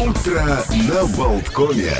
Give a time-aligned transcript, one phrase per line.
[0.00, 1.92] Утро на Болткоме.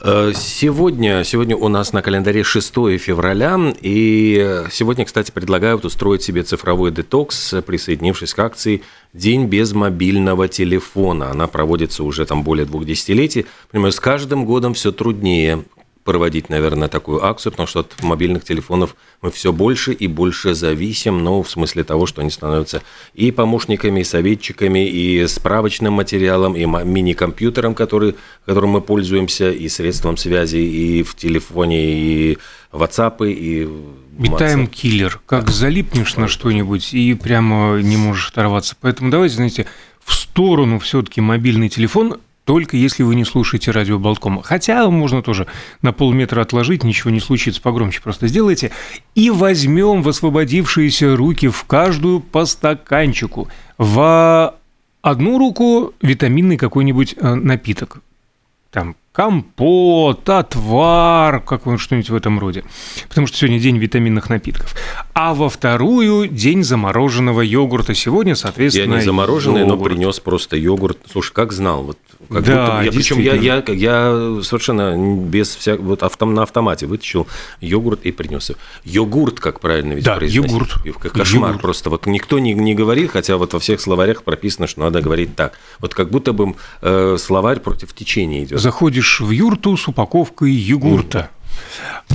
[0.00, 6.42] Э, сегодня, сегодня у нас на календаре 6 февраля, и сегодня, кстати, предлагают устроить себе
[6.42, 8.82] цифровой детокс, присоединившись к акции
[9.14, 11.30] «День без мобильного телефона».
[11.30, 13.46] Она проводится уже там более двух десятилетий.
[13.70, 15.64] Понимаю, с каждым годом все труднее
[16.08, 21.22] проводить, наверное, такую акцию, потому что от мобильных телефонов мы все больше и больше зависим,
[21.22, 22.80] ну, в смысле того, что они становятся
[23.12, 28.14] и помощниками, и советчиками, и справочным материалом, и мини-компьютером, который,
[28.46, 32.38] которым мы пользуемся, и средством связи, и в телефоне, и
[32.72, 33.68] WhatsApp, и
[34.18, 35.20] и time killer.
[35.26, 38.76] Как залипнешь на что-нибудь и прямо не можешь оторваться.
[38.80, 39.66] Поэтому давайте, знаете,
[40.02, 42.18] в сторону все-таки мобильный телефон
[42.48, 44.42] только если вы не слушаете радио Балткома.
[44.42, 45.46] Хотя можно тоже
[45.82, 48.70] на полметра отложить, ничего не случится, погромче просто сделайте.
[49.14, 53.48] И возьмем в освободившиеся руки в каждую по стаканчику.
[53.76, 54.54] В
[55.02, 57.98] одну руку витаминный какой-нибудь э, напиток.
[58.70, 62.64] Там компот, отвар, как что-нибудь в этом роде.
[63.10, 64.74] Потому что сегодня день витаминных напитков.
[65.12, 67.94] А во вторую день замороженного йогурта.
[67.94, 69.80] Сегодня, соответственно, Я не замороженный, йогурт.
[69.80, 70.98] но принес просто йогурт.
[71.12, 75.76] Слушай, как знал, вот как да, будто, я, причем я, я, я совершенно без вся,
[75.76, 77.26] вот автом, на автомате вытащил
[77.60, 78.52] йогурт и принес.
[78.84, 80.52] Йогурт, как правильно ведь да, произносить?
[80.84, 81.12] йогурт.
[81.12, 81.62] Кошмар йогурт.
[81.62, 81.90] просто.
[81.90, 85.58] Вот никто не, не говорит, хотя вот во всех словарях прописано, что надо говорить так.
[85.80, 88.60] Вот как будто бы э, словарь против течения идет.
[88.60, 91.30] Заходишь в юрту с упаковкой йогурта.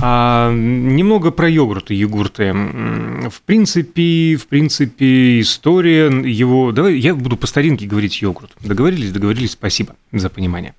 [0.00, 2.52] А, немного про йогурты, йогурты.
[2.52, 6.72] В принципе, в принципе, история его...
[6.72, 8.50] Давай, я буду по старинке говорить йогурт.
[8.60, 9.12] Договорились?
[9.12, 10.74] Договорились, спасибо за понимание.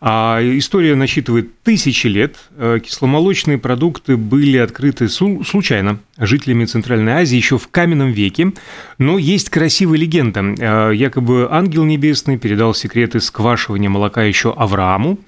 [0.00, 2.36] А, история насчитывает тысячи лет.
[2.56, 8.52] Э, кисломолочные продукты были открыты случайно жителями Центральной Азии еще в каменном веке.
[8.98, 10.40] Но есть красивая легенда.
[10.40, 15.18] Э, якобы ангел небесный передал секреты сквашивания молока еще Аврааму.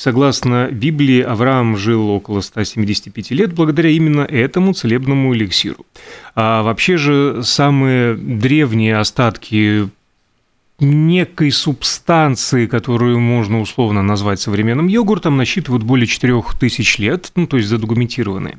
[0.00, 5.84] Согласно Библии, Авраам жил около 175 лет благодаря именно этому целебному эликсиру.
[6.34, 9.90] А вообще же самые древние остатки
[10.78, 17.68] некой субстанции, которую можно условно назвать современным йогуртом, насчитывают более 4000 лет, ну, то есть
[17.68, 18.58] задокументированные.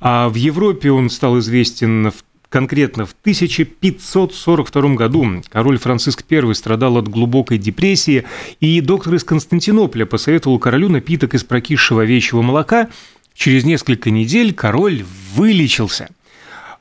[0.00, 6.98] А в Европе он стал известен в Конкретно в 1542 году король Франциск I страдал
[6.98, 8.24] от глубокой депрессии,
[8.60, 12.90] и доктор из Константинополя посоветовал королю напиток из прокисшего овечьего молока.
[13.34, 15.02] Через несколько недель король
[15.34, 16.10] вылечился.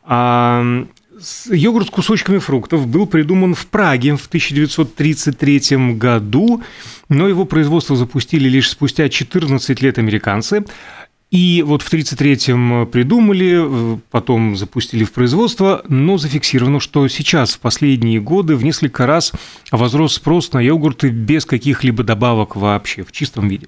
[0.03, 0.85] А
[1.49, 6.63] йогурт с кусочками фруктов был придуман в Праге в 1933 году,
[7.07, 10.65] но его производство запустили лишь спустя 14 лет американцы–
[11.31, 17.59] и вот в 1933-м придумали, э, потом запустили в производство, но зафиксировано, что сейчас, в
[17.59, 19.31] последние годы, в несколько раз
[19.71, 23.67] возрос спрос на йогурты без каких-либо добавок вообще, в чистом виде.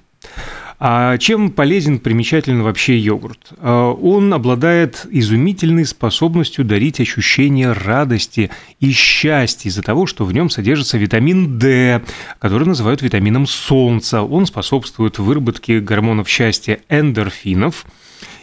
[0.80, 3.52] А чем полезен, примечателен вообще йогурт?
[3.58, 10.50] А, он обладает изумительной способностью дарить ощущение радости и счастья из-за того, что в нем
[10.50, 12.02] содержится витамин D,
[12.38, 14.22] который называют витамином солнца.
[14.22, 17.86] Он способствует выработке гормонов счастья эндорфинов,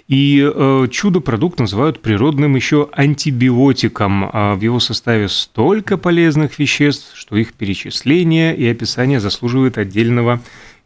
[0.08, 4.30] и э, чудо-продукт называют природным еще антибиотиком.
[4.34, 10.42] А в его составе столько полезных веществ, что их перечисление и описание заслуживают отдельного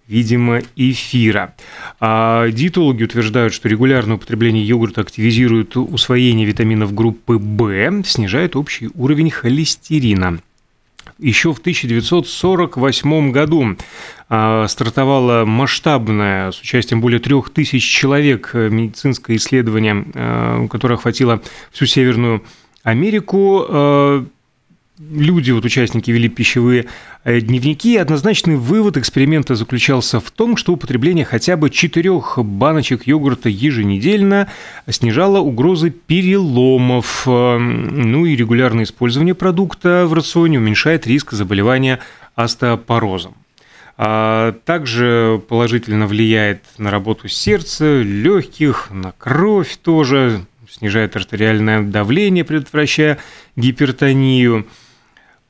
[0.07, 1.55] видимо, эфира.
[1.99, 9.31] А диетологи утверждают, что регулярное употребление йогурта активизирует усвоение витаминов группы В, снижает общий уровень
[9.31, 10.39] холестерина.
[11.17, 13.77] Еще в 1948 году
[14.27, 21.41] а, стартовало масштабное, с участием более трех тысяч человек, медицинское исследование, э, которое охватило
[21.71, 22.43] всю Северную
[22.83, 24.27] Америку.
[24.97, 26.85] Люди, вот участники вели пищевые
[27.25, 33.49] э, дневники, однозначный вывод эксперимента заключался в том, что употребление хотя бы четырех баночек йогурта
[33.49, 34.47] еженедельно
[34.87, 37.23] снижало угрозы переломов.
[37.27, 41.99] Э, ну и регулярное использование продукта в рационе уменьшает риск заболевания
[42.35, 43.35] остеопорозом.
[43.97, 53.17] А также положительно влияет на работу сердца, легких, на кровь тоже, снижает артериальное давление, предотвращая
[53.57, 54.65] гипертонию.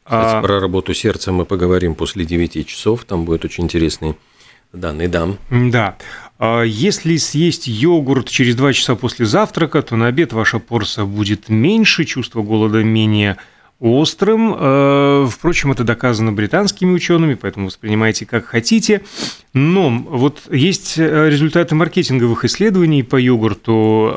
[0.06, 0.42] Кстати, а...
[0.42, 4.16] про работу сердца мы поговорим после 9 часов, там будет очень интересный
[4.72, 5.38] данный дам.
[5.50, 5.98] Да.
[6.38, 11.50] А если съесть йогурт через 2 часа после завтрака, то на обед ваша порция будет
[11.50, 13.38] меньше, чувство голода менее
[13.80, 14.56] острым.
[14.58, 19.02] Э, впрочем, это доказано британскими учеными, поэтому воспринимайте как хотите.
[19.54, 24.14] Но вот есть э, результаты маркетинговых исследований по йогурту.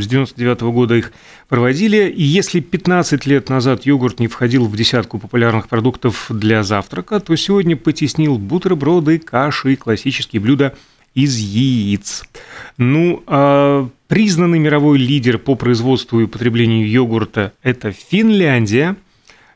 [0.00, 1.12] С 99 года их
[1.48, 2.08] проводили.
[2.08, 7.34] И если 15 лет назад йогурт не входил в десятку популярных продуктов для завтрака, то
[7.36, 10.74] сегодня потеснил бутерброды, каши и классические блюда
[11.14, 12.24] из яиц.
[12.76, 18.96] Ну, а признанный мировой лидер по производству и потреблению йогурта– это Финляндия.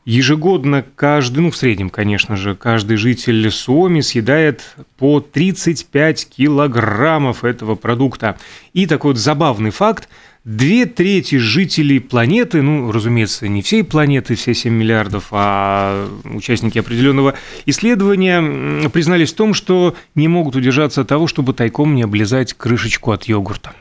[0.05, 7.77] Ежегодно каждый, ну в среднем, конечно же, каждый житель Суоми съедает по 35 килограммов этого
[7.77, 8.37] продукта.
[8.73, 10.09] И такой вот забавный факт–
[10.45, 17.35] Две трети жителей планеты, ну, разумеется, не всей планеты, все 7 миллиардов, а участники определенного
[17.65, 23.13] исследования признались в том, что не могут удержаться от того, чтобы тайком не облизать крышечку
[23.13, 23.73] от йогурта.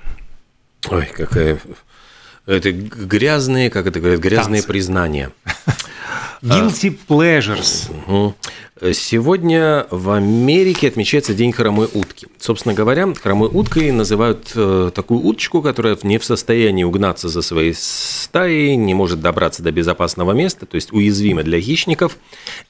[0.90, 1.60] Ой, какая...
[2.46, 4.68] Это грязные, как это говорят, грязные Танцы.
[4.68, 5.32] признания.
[6.42, 7.92] Guilty pleasures.
[8.94, 12.28] Сегодня в Америке отмечается День хромой утки.
[12.40, 17.76] Собственно говоря, хромой уткой называют э, такую уточку, которая не в состоянии угнаться за своей
[17.76, 22.18] стаей, не может добраться до безопасного места, то есть уязвима для хищников.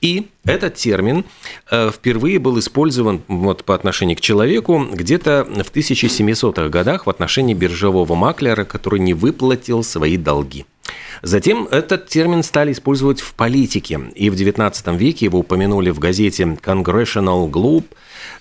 [0.01, 1.23] И этот термин
[1.69, 7.53] э, впервые был использован вот по отношению к человеку где-то в 1700-х годах в отношении
[7.53, 10.65] биржевого маклера, который не выплатил свои долги.
[11.21, 16.43] Затем этот термин стали использовать в политике, и в XIX веке его упомянули в газете
[16.43, 17.85] Congressional Globe,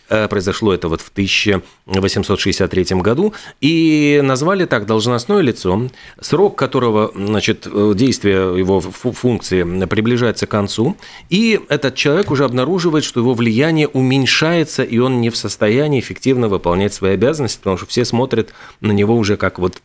[0.09, 3.35] э, Произошло это вот в 1863 году.
[3.61, 5.89] И назвали так должностное лицо,
[6.21, 10.97] срок которого, значит, действия его функции приближается к концу.
[11.29, 16.49] И этот человек уже обнаруживает, что его влияние уменьшается, и он не в состоянии эффективно
[16.49, 19.81] выполнять свои обязанности, потому что все смотрят на него уже как вот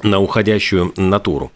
[0.00, 1.52] на уходящую натуру.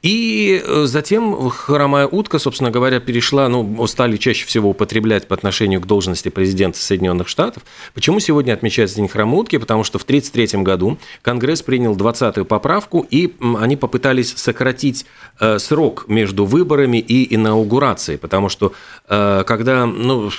[0.00, 5.80] И э, затем хромая утка, собственно говоря, перешла, ну, стали чаще всего употреблять по отношению
[5.80, 7.64] к должности президента Соединенных Штатов.
[7.92, 9.58] Почему сегодня отмечается День хромой утки?
[9.58, 15.04] Потому что в 1933 году Конгресс принял 20-ю поправку, и они попытались сократить
[15.40, 18.72] э, срок между выборами и инаугурацией, потому что
[19.08, 20.30] э, когда, ну,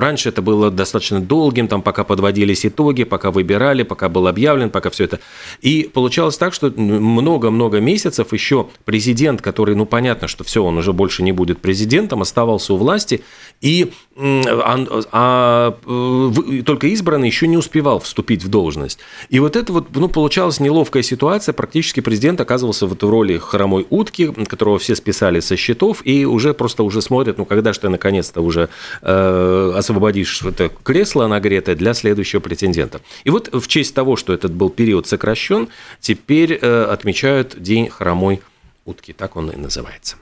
[0.00, 4.88] раньше это было достаточно долгим, там пока подводились итоги, пока выбирали, пока был объявлен, пока
[4.88, 5.20] все это.
[5.60, 10.92] И получалось так, что много-много месяцев еще президент, который, ну, понятно, что все, он уже
[10.92, 13.22] больше не будет президентом, оставался у власти,
[13.60, 18.98] и а, а, только избранный еще не успевал вступить в должность.
[19.28, 23.86] И вот это вот, ну, получалась неловкая ситуация, практически президент оказывался вот в роли хромой
[23.90, 27.88] утки, которого все списали со счетов, и уже просто уже смотрят, ну, когда же ты
[27.88, 28.68] наконец-то уже
[29.02, 33.00] э, освободишь это кресло нагретое для следующего претендента.
[33.24, 35.68] И вот в честь того, что этот был период сокращен,
[36.00, 38.42] теперь э, отмечают День хромой
[38.84, 40.16] утки, так он и называется.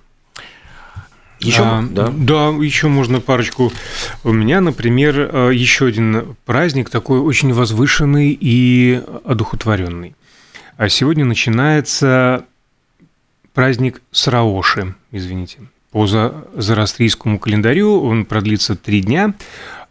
[1.41, 2.09] Еще, а, да?
[2.09, 3.73] Да, еще можно парочку.
[4.23, 10.15] У меня, например, э, еще один праздник такой очень возвышенный и одухотворенный.
[10.77, 12.47] А сегодня начинается
[13.53, 15.59] праздник Сраоши, извините.
[15.93, 19.35] По зороастрийскому календарю он продлится три дня.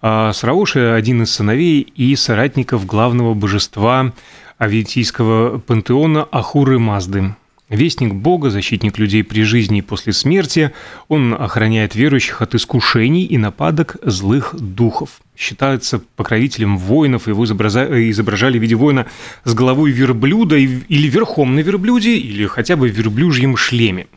[0.02, 4.12] А Сраоши– один из сыновей и соратников главного божества
[4.58, 7.36] аветийского пантеона Ахуры Мазды.
[7.70, 10.72] Вестник Бога, защитник людей при жизни и после смерти,
[11.08, 15.22] он охраняет верующих от искушений и нападок злых духов.
[15.36, 19.08] Считается покровителем воинов, его изображали в виде воина
[19.44, 24.08] с головой верблюда или верхом на верблюде, или хотя бы в верблюжьем шлеме.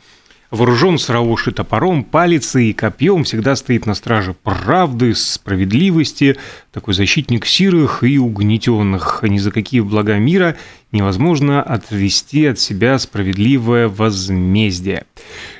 [0.50, 1.08] Вооружен с
[1.52, 6.36] топором, палицей и копьем, всегда стоит на страже правды, справедливости,
[6.72, 9.20] такой защитник сирых и угнетенных.
[9.22, 10.56] Ни за какие блага мира
[10.92, 15.04] невозможно отвести от себя справедливое возмездие.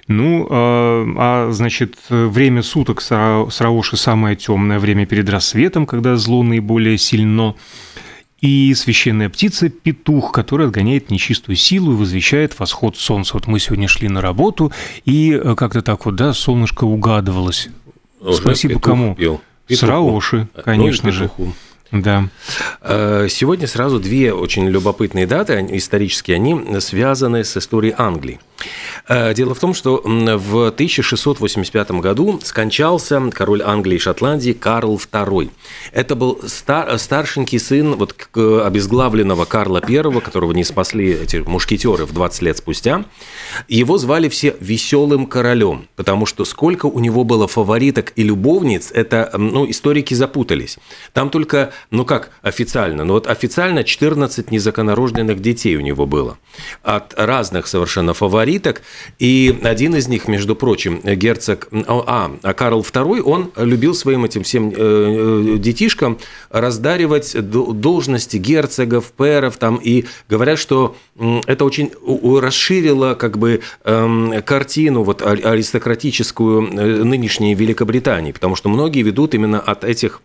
[0.06, 3.50] Ну, а, а значит, время суток с
[3.96, 7.54] самое темное время перед рассветом, когда зло наиболее сильно
[8.40, 13.34] и священная птица– петух, который отгоняет нечистую силу и возвещает восход солнца.
[13.34, 14.72] Вот мы сегодня шли на работу,
[15.04, 17.68] и э, как-то так вот, да, солнышко угадывалось.
[18.20, 19.14] Уже Спасибо кому?
[19.14, 19.40] Пел.
[19.68, 21.30] Сраоши, ну конечно ну, же.
[21.92, 22.28] Да.
[22.82, 28.40] Э, сегодня сразу две очень любопытные даты исторические, они связаны с историей Англии.
[29.08, 35.50] Э, дело в том, что в 1685 году скончался король Англии и Шотландии Карл II.
[35.92, 42.12] Это был стар, старшенький сын вот обезглавленного Карла I, которого не спасли эти мушкетеры в
[42.12, 43.04] 20 лет спустя.
[43.68, 49.30] Его звали все веселым королем, потому что сколько у него было фавориток и любовниц, это,
[49.36, 50.78] ну, историки запутались.
[51.12, 56.38] Там только, ну как официально, ну вот официально 14 незаконорожденных детей у него было.
[56.82, 58.82] От разных совершенно фаворитов фавориток,
[59.18, 61.68] и один из них, между прочим, герцог...
[61.86, 64.70] А, а Карл II, он любил своим этим всем
[65.60, 66.18] детишкам
[66.50, 70.96] раздаривать должности герцогов, пэров, там, и говорят, что
[71.46, 71.90] это очень
[72.40, 76.62] расширило как бы эм, картину вот аристократическую
[77.04, 80.20] нынешней Великобритании, потому что многие ведут именно от этих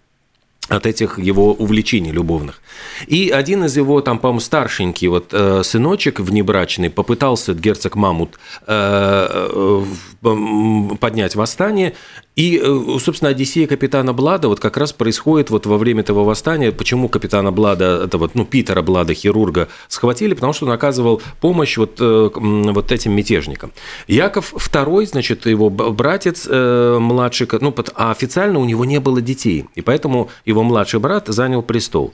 [0.71, 2.61] от этих его увлечений любовных.
[3.07, 9.83] И один из его, там, по-моему, старшенький вот э, сыночек внебрачный попытался, герцог Мамут, э,
[10.23, 11.93] э, поднять восстание,
[12.41, 16.71] и, э, собственно, Одиссея капитана Блада вот как раз происходит вот во время этого восстания.
[16.71, 20.33] Почему капитана Блада, это вот, ну, Питера Блада, хирурга, схватили?
[20.33, 23.71] Потому что он оказывал помощь вот, э, вот этим мятежникам.
[24.07, 29.65] Яков II, значит, его братец э, младший, ну, а официально у него не было детей,
[29.75, 32.11] и поэтому его младший брат занял престол.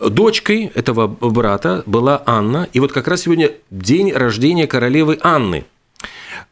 [0.00, 5.66] Дочкой этого брата была Анна, и вот как раз сегодня день рождения королевы Анны–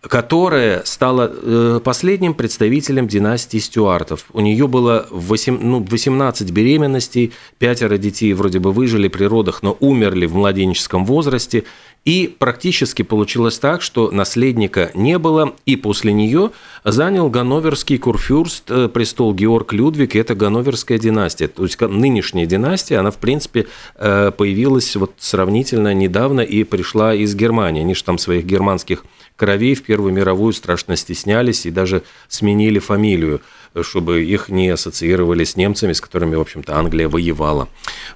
[0.09, 4.27] которая стала э, последним представителем династии Стюартов.
[4.33, 9.77] У нее было 8, ну, 18 беременностей, пятеро детей вроде бы выжили при родах, но
[9.81, 11.65] умерли в младенческом возрасте.
[12.05, 16.51] И практически получилось так, что наследника не было, и после нее
[16.85, 21.49] занял ганноверский курфюрст, э, престол Георг Людвиг, и это ганноверская династия.
[21.49, 27.35] То есть нынешняя династия, она, в принципе, э, появилась вот сравнительно недавно и пришла из
[27.35, 27.81] Германии.
[27.81, 29.05] Они же там своих германских
[29.37, 33.41] кровей в Первую мировую страшно стеснялись и даже сменили фамилию,
[33.83, 37.69] чтобы их не ассоциировали с немцами, с которыми, в общем-то, Англия воевала.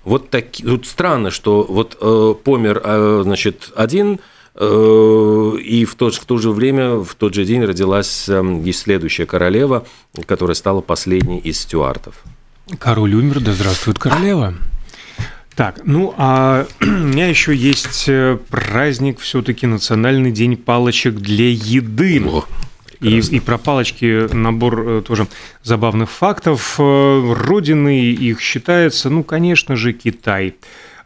[0.04, 4.20] Вот так, тут странно, что вот э, помер, э, значит, один
[4.54, 8.72] э, и в то, в то же время, в тот же день родилась э, и
[8.72, 9.86] следующая королева,
[10.26, 12.22] которая стала последней из стюартов.
[12.78, 14.54] Король умер, да здравствует королева.
[15.58, 22.22] Так, ну а у меня еще есть э, праздник, все-таки национальный день палочек для еды.
[22.24, 22.44] О,
[23.00, 25.26] и, и про палочки набор э, тоже
[25.64, 26.76] забавных фактов.
[26.78, 30.54] Э, Родиной их считается, ну, конечно же, Китай.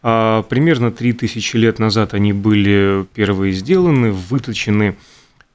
[0.02, 4.96] А, примерно 3000 лет назад они были первые сделаны, выточены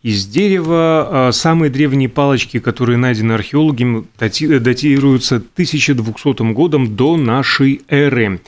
[0.02, 1.28] из дерева.
[1.28, 8.40] А, самые древние палочки, которые найдены археологами, датируются 1200 годом до нашей эры.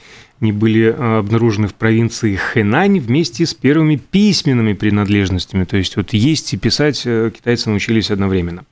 [0.42, 5.66] Они были а, обнаружены в провинции Хэнань вместе с первыми письменными принадлежностями.
[5.66, 8.64] То есть вот есть и писать э, китайцы научились одновременно.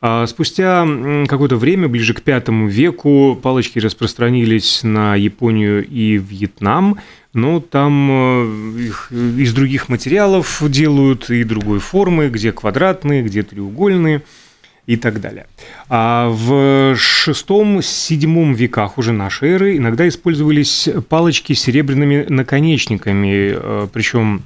[0.00, 0.86] А спустя
[1.26, 6.98] какое-то время, ближе к пятому веку, палочки распространились на Японию и Вьетнам,
[7.34, 14.22] но там э, их из других материалов делают и другой формы, где квадратные, где треугольные–
[14.90, 15.46] и так далее.
[15.88, 24.42] А в шестом-седьмом веках уже нашей эры иногда использовались палочки с серебряными наконечниками, э, причем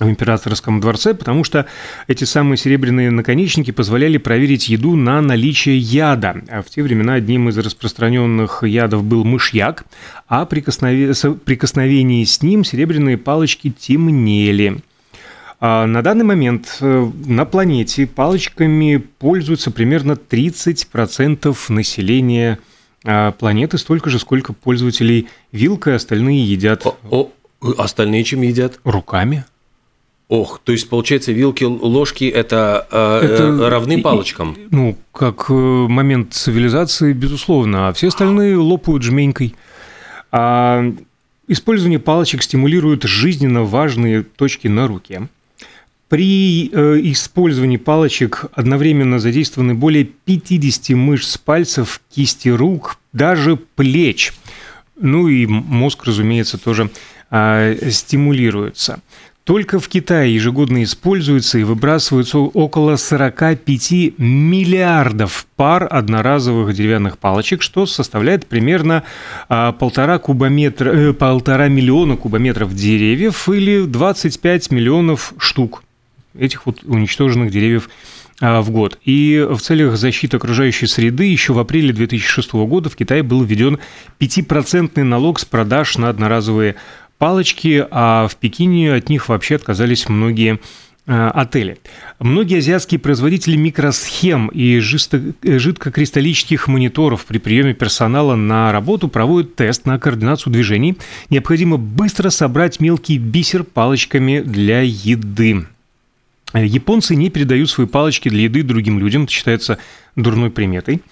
[0.00, 1.66] в императорском дворце, потому что
[2.06, 6.42] эти самые серебряные наконечники позволяли проверить еду на наличие яда.
[6.48, 9.84] А в те времена одним из распространенных ядов был мышьяк,
[10.26, 14.80] а при прикосновении с ним серебряные палочки темнели.
[15.58, 22.58] А на данный момент э, на планете палочками пользуются примерно 30% населения
[23.04, 26.84] а, планеты, столько же, сколько пользователей вилкой, остальные едят...
[26.84, 27.30] О, о,
[27.78, 28.80] остальные чем едят?
[28.84, 29.44] Руками.
[30.28, 34.56] Ох, то есть, получается, вилки, ложки это, э, это э, равны палочкам?
[34.72, 39.54] Ну, как момент цивилизации, безусловно, а все остальные лопают жменькой.
[40.32, 40.84] А
[41.46, 45.28] использование палочек стимулирует жизненно важные точки на руке.
[46.08, 54.32] При э, использовании палочек одновременно задействованы более 50 мышц пальцев, кисти рук, даже плеч.
[55.00, 56.90] Ну и мозг, разумеется, тоже
[57.30, 59.00] э, стимулируется.
[59.42, 67.86] Только в Китае ежегодно используется и выбрасывается около 45 миллиардов пар одноразовых деревянных палочек, что
[67.86, 69.04] составляет примерно
[69.48, 75.84] а, полтора, кубометра, э, полтора миллиона кубометров деревьев или 25 миллионов штук
[76.38, 77.88] этих вот уничтоженных деревьев
[78.40, 78.98] а, в год.
[79.04, 83.78] И в целях защиты окружающей среды еще в апреле 2006 года в Китае был введен
[84.20, 86.76] 5% налог с продаж на одноразовые
[87.18, 90.60] палочки, а в Пекине от них вообще отказались многие
[91.08, 91.78] а, отели.
[92.18, 100.00] Многие азиатские производители микросхем и жидкокристаллических мониторов при приеме персонала на работу проводят тест на
[100.00, 100.98] координацию движений.
[101.30, 105.66] Необходимо быстро собрать мелкий бисер палочками для еды.
[106.64, 109.78] Японцы не передают свои палочки для еды другим людям, это считается
[110.14, 111.02] дурной приметой.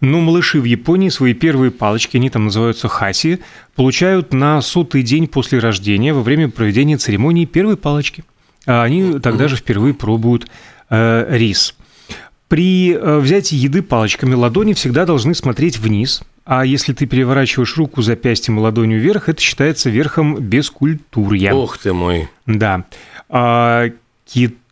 [0.00, 3.40] Но малыши в Японии свои первые палочки, они там называются хаси,
[3.74, 8.24] получают на сотый день после рождения во время проведения церемонии первой палочки.
[8.66, 10.48] а они тогда же впервые пробуют
[10.90, 11.74] э, рис.
[12.48, 18.00] При э, взятии еды палочками ладони всегда должны смотреть вниз, а если ты переворачиваешь руку
[18.00, 21.52] запястьем и ладонью вверх, это считается верхом бескультурья.
[21.52, 22.28] Ох ты мой.
[22.46, 22.84] Да.
[23.28, 23.90] А,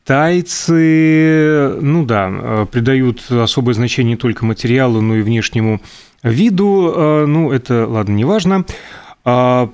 [0.07, 5.81] китайцы, ну да, э, придают особое значение не только материалу, но и внешнему
[6.23, 6.93] виду.
[6.95, 8.65] А, ну, это, ладно, не важно.
[9.25, 9.69] А,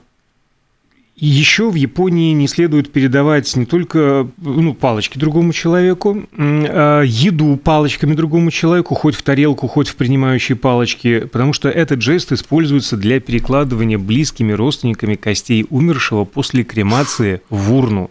[1.16, 8.14] еще в Японии не следует передавать не только ну, палочки другому человеку, а еду палочками
[8.14, 13.20] другому человеку, хоть в тарелку, хоть в принимающие палочки, потому что этот жест используется для
[13.20, 18.10] перекладывания близкими родственниками костей умершего после кремации в урну.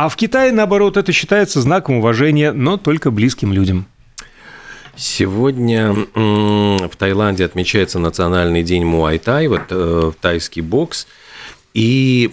[0.00, 3.86] А в Китае, наоборот, это считается знаком уважения, но только близким людям.
[4.94, 11.08] Сегодня в Таиланде отмечается Национальный день Муай-Тай, вот э, тайский бокс–
[11.78, 12.30] и,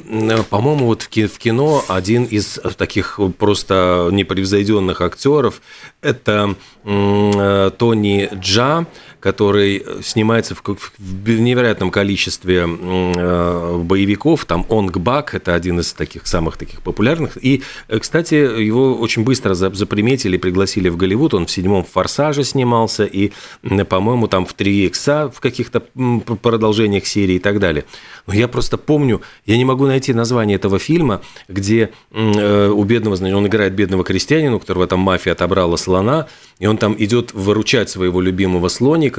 [0.50, 5.62] по-моему, вот в кино один из таких просто непревзойденных актеров–
[6.02, 8.88] это э, Тони Джа,
[9.26, 14.46] который снимается в, в невероятном количестве э, боевиков.
[14.46, 17.44] Там Онг Бак– это один из таких самых таких популярных.
[17.44, 21.34] И, э, кстати, его очень быстро заприметили, пригласили в Голливуд.
[21.34, 23.32] Он в седьмом «Форсаже» снимался, и,
[23.90, 25.82] по-моему, там в «Три икса» в каких-то
[26.44, 27.86] продолжениях серии и так далее.
[28.28, 33.16] Но я просто помню, я не могу найти название этого фильма, где э, у бедного,
[33.16, 36.28] значит, он играет бедного крестьянина, у которого там мафия отобрала слона,
[36.60, 39.15] и он там идет выручать своего любимого слоника,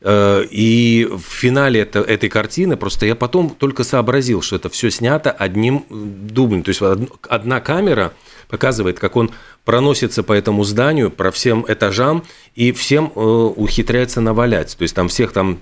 [0.00, 4.90] э, и в финале это, этой картины просто я потом только сообразил, что это все
[4.90, 6.62] снято одним дублем.
[6.62, 6.82] То есть
[7.28, 8.12] одна камера
[8.48, 9.30] показывает, как он
[9.64, 12.24] проносится по этому зданию, по всем этажам,
[12.54, 14.76] и всем э, ухитряется навалять.
[14.76, 15.60] То есть там всех там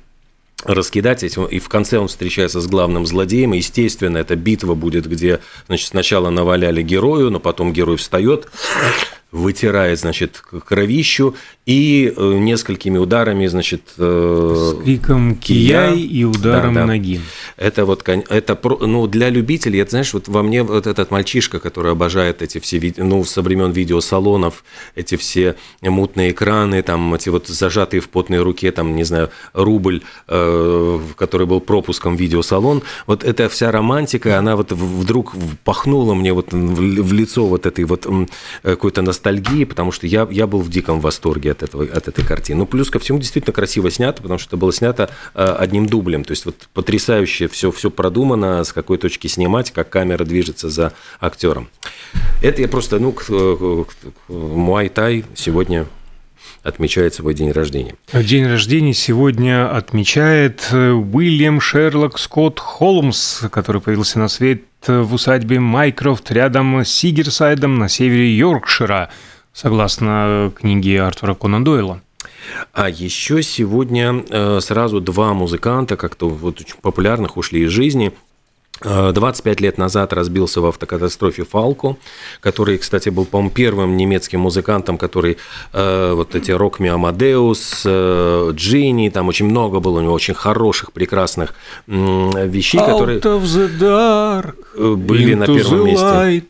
[0.64, 5.40] раскидать, и в конце он встречается с главным злодеем, и, естественно, эта битва будет, где,
[5.66, 8.48] значит, сначала наваляли герою, но потом герой встает,
[9.32, 11.34] вытирает, значит, кровищу
[11.64, 13.82] и э, несколькими ударами, значит...
[13.96, 16.86] Э, С криком «Кияй» и ударом да, да.
[16.86, 17.20] ноги.
[17.56, 21.92] Это вот, это, ну, для любителей, это, знаешь, вот во мне вот этот мальчишка, который
[21.92, 24.64] обожает эти все, ну, со времен видеосалонов,
[24.96, 30.02] эти все мутные экраны, там, эти вот зажатые в потной руке, там, не знаю, рубль,
[30.28, 36.52] э, который был пропуском видеосалон, вот эта вся романтика, она вот вдруг пахнула мне вот
[36.52, 38.06] в лицо вот этой вот
[38.62, 39.21] какой-то ностальгии,
[39.64, 42.60] потому что я, я был в диком восторге от, этого, от этой картины.
[42.60, 46.24] Ну, плюс ко всему, действительно красиво снято, потому что это было снято э, одним дублем.
[46.24, 50.92] То есть вот потрясающе все, все продумано, с какой точки снимать, как камера движется за
[51.20, 51.68] актером.
[52.42, 55.86] Это я просто, ну, к, к, к Муай-Тай сегодня
[56.62, 57.94] отмечает свой день рождения.
[58.12, 65.60] День рождения сегодня отмечает э, Уильям Шерлок Скотт Холмс, который появился на свет в усадьбе
[65.60, 69.10] Майкрофт рядом с Сигерсайдом на севере Йоркшира–
[69.52, 72.00] согласно книге Артура Конан Дойла.
[72.72, 78.12] А еще сегодня э, сразу два музыканта, как-то вот очень популярных, ушли из жизни.
[78.84, 81.96] 25 э, лет назад разбился в автокатастрофе Фалко,
[82.40, 85.38] который, кстати, был, по-моему, первым немецким музыкантом, который
[85.72, 90.34] э, вот эти Рок Ми Амадеус, э, Джинни, там очень много было у него очень
[90.34, 91.54] хороших, прекрасных
[91.86, 96.44] э, вещей, Out которые of the dark, э, были на первом месте.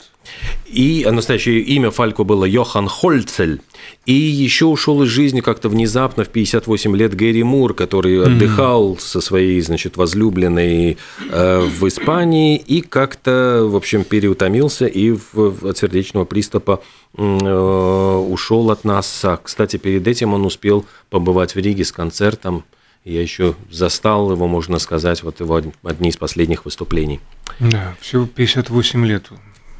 [0.66, 3.60] И настоящее имя Фалько было Йохан Хольцель.
[4.06, 9.00] И еще ушел из жизни как-то внезапно в 58 лет Гэри Мур, который отдыхал mm-hmm.
[9.00, 10.96] со своей, значит, возлюбленной
[11.30, 16.82] э, в Испании и как-то, в общем, переутомился и от сердечного приступа
[17.16, 19.24] э, ушел от нас.
[19.24, 22.64] А, кстати, перед этим он успел побывать в Риге с концертом.
[23.04, 27.20] Я еще застал его, можно сказать, вот его одни из последних выступлений.
[27.60, 29.30] Да, всего 58 лет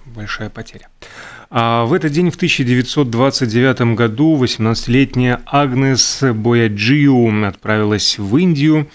[0.06, 0.88] большая потеря.
[1.50, 8.88] А в этот день, в 1929 году, 18-летняя Агнес Бояджиу отправилась в Индию.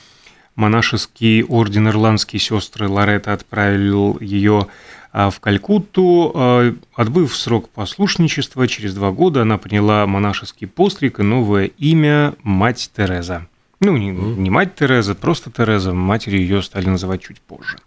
[0.56, 4.67] Монашеский орден ирландские сестры Лоретта отправил ее
[5.12, 6.32] а, в Калькутту.
[6.34, 12.89] А, отбыв срок послушничества, через два года она приняла монашеский постриг и новое имя Мать
[12.96, 13.48] Тереза.
[13.80, 15.93] Ну, не, не мать Тереза, просто Тереза.
[15.93, 17.78] Матерью ее стали называть чуть позже.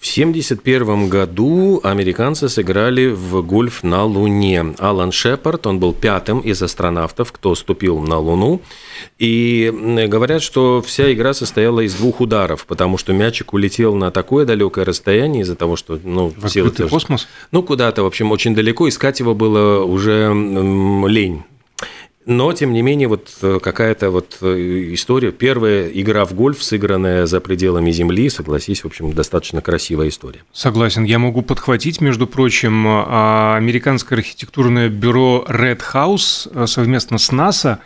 [0.00, 4.74] В 1971 году американцы сыграли в гольф на Луне.
[4.78, 8.60] Алан Шепард, он был пятым из астронавтов, кто ступил на Луну.
[9.18, 9.72] И
[10.06, 14.84] говорят, что вся игра состояла из двух ударов, потому что мячик улетел на такое далекое
[14.84, 15.98] расстояние из-за того, что...
[16.02, 17.26] Ну, в силы космос?
[17.50, 18.88] Ну, куда-то, в общем, очень далеко.
[18.88, 20.32] Искать его было уже
[21.08, 21.42] лень.
[22.28, 25.32] Но, тем не менее, вот э, какая-то вот э, история.
[25.32, 30.40] Первая игра в гольф, сыгранная за пределами Земли, согласись, в общем, достаточно красивая история.
[30.52, 31.04] Согласен.
[31.04, 37.80] Я могу подхватить, между прочим, а, американское архитектурное бюро Red House э, совместно с НАСА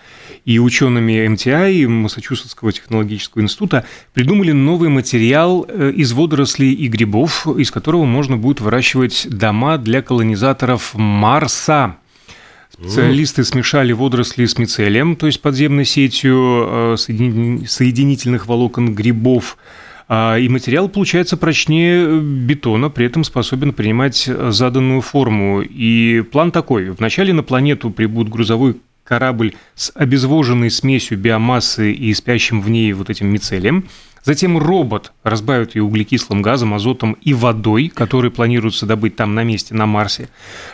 [0.44, 7.70] и учеными MTI и Массачусетского технологического института придумали новый материал из водорослей и грибов, из
[7.70, 11.98] которого можно будет выращивать дома для колонизаторов Марса.
[12.72, 19.58] Специалисты смешали водоросли с мицелием, то есть подземной сетью э, соединительных волокон грибов,
[20.08, 25.62] а, и материал получается прочнее бетона, при этом способен принимать заданную форму.
[25.62, 26.90] И план такой.
[26.90, 33.10] Вначале на планету прибудет грузовой корабль с обезвоженной смесью биомассы и спящим в ней вот
[33.10, 33.84] этим мицелием–
[34.24, 39.74] Затем робот разбавит ее углекислым газом, азотом и водой, который планируется добыть там на месте,
[39.74, 40.28] на Марсе.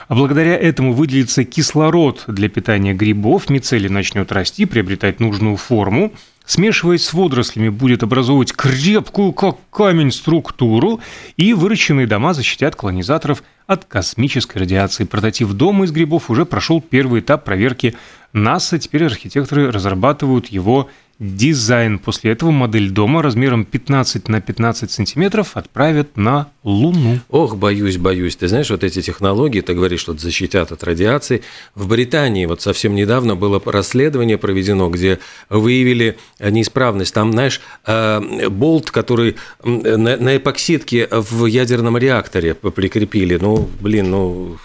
[0.09, 6.13] А благодаря этому выделится кислород для питания грибов, мицелий начнет расти, приобретать нужную форму,
[6.45, 11.01] смешиваясь с водорослями, будет образовывать крепкую, как камень, структуру,
[11.37, 15.05] и выращенные дома защитят колонизаторов от космической радиации.
[15.05, 17.95] Прототип дома из грибов уже прошел первый этап проверки
[18.33, 21.99] НАСА, теперь архитекторы разрабатывают его дизайн.
[21.99, 27.19] После этого модель дома размером 15 на 15 сантиметров отправят на Луну.
[27.29, 28.37] Ох, боюсь, боюсь.
[28.37, 31.43] Ты знаешь, вот эти технологии, ты говоришь, что защитят от радиации.
[31.75, 37.15] В Британии вот совсем недавно было расследование проведено, где выявили неисправность.
[37.15, 43.39] Там, знаешь, э, болт, который на эпоксидке в ядерном реакторе прикрепили.
[43.41, 44.59] Ну, блин, ну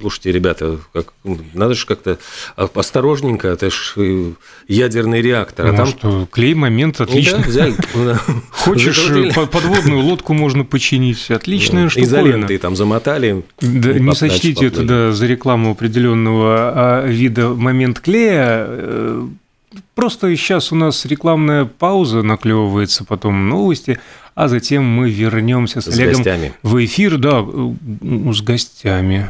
[0.00, 1.12] слушайте, ребята, как,
[1.54, 2.18] надо же как-то
[2.56, 4.32] осторожненько, это же э,
[4.68, 5.66] ядерный реактор.
[5.66, 7.38] А ну, там что, клей момент отлично.
[7.38, 7.74] Ну, да, взяли,
[8.50, 12.04] Хочешь, подводную лодку можно починить, отличная штука.
[12.06, 13.44] Изолентой там замотали.
[13.60, 18.66] Да, не сочтите это да, за рекламу определенного а, вида момент клея.
[18.68, 19.26] Э,
[19.94, 23.98] просто сейчас у нас рекламная пауза наклевывается, потом новости,
[24.34, 26.52] а затем мы вернемся с, с Олегом гостями.
[26.62, 27.44] в эфир, да,
[28.32, 29.28] с гостями.